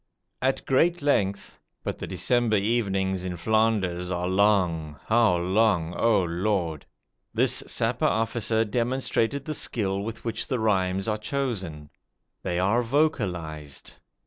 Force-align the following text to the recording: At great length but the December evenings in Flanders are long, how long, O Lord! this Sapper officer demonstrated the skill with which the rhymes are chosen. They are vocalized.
At 0.41 0.65
great 0.65 1.03
length 1.03 1.59
but 1.83 1.99
the 1.99 2.07
December 2.07 2.57
evenings 2.57 3.23
in 3.23 3.37
Flanders 3.37 4.09
are 4.09 4.27
long, 4.27 4.99
how 5.05 5.37
long, 5.37 5.93
O 5.95 6.23
Lord! 6.23 6.87
this 7.35 7.61
Sapper 7.67 8.05
officer 8.05 8.65
demonstrated 8.65 9.45
the 9.45 9.53
skill 9.53 10.01
with 10.01 10.25
which 10.25 10.47
the 10.47 10.57
rhymes 10.59 11.07
are 11.07 11.19
chosen. 11.19 11.91
They 12.41 12.57
are 12.57 12.81
vocalized. 12.81 13.93